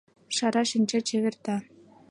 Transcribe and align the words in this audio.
Шара 0.35 0.61
шинча 0.71 0.99
чеверта. 1.07 1.55